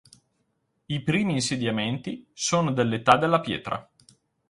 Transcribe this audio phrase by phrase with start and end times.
[0.87, 3.87] I primi insediamenti sono dell'età della pietra.